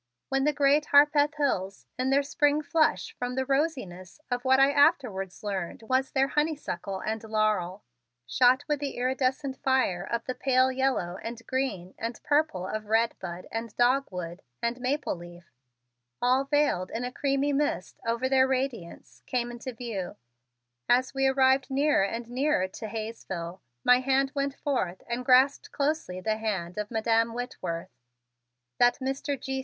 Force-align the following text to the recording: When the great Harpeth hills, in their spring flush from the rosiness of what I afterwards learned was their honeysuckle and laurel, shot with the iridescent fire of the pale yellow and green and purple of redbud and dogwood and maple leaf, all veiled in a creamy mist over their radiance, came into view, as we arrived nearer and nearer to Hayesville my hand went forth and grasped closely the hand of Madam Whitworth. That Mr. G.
When 0.29 0.45
the 0.45 0.51
great 0.51 0.87
Harpeth 0.87 1.35
hills, 1.35 1.85
in 1.95 2.09
their 2.09 2.23
spring 2.23 2.63
flush 2.63 3.15
from 3.19 3.35
the 3.35 3.45
rosiness 3.45 4.19
of 4.31 4.43
what 4.43 4.59
I 4.59 4.71
afterwards 4.71 5.43
learned 5.43 5.83
was 5.83 6.09
their 6.09 6.29
honeysuckle 6.29 7.01
and 7.05 7.23
laurel, 7.23 7.83
shot 8.25 8.63
with 8.67 8.79
the 8.79 8.97
iridescent 8.97 9.57
fire 9.61 10.03
of 10.03 10.25
the 10.25 10.33
pale 10.33 10.71
yellow 10.71 11.19
and 11.21 11.45
green 11.45 11.93
and 11.99 12.19
purple 12.23 12.65
of 12.65 12.87
redbud 12.87 13.45
and 13.51 13.75
dogwood 13.77 14.41
and 14.59 14.81
maple 14.81 15.15
leaf, 15.15 15.51
all 16.19 16.45
veiled 16.45 16.89
in 16.89 17.03
a 17.03 17.11
creamy 17.11 17.53
mist 17.53 17.99
over 18.03 18.27
their 18.27 18.47
radiance, 18.47 19.21
came 19.27 19.51
into 19.51 19.71
view, 19.71 20.15
as 20.89 21.13
we 21.13 21.27
arrived 21.27 21.69
nearer 21.69 22.03
and 22.05 22.27
nearer 22.27 22.67
to 22.69 22.87
Hayesville 22.87 23.61
my 23.83 23.99
hand 23.99 24.31
went 24.33 24.55
forth 24.55 25.03
and 25.07 25.23
grasped 25.23 25.71
closely 25.71 26.19
the 26.19 26.37
hand 26.37 26.79
of 26.79 26.89
Madam 26.89 27.35
Whitworth. 27.35 27.91
That 28.79 28.97
Mr. 28.97 29.39
G. 29.39 29.59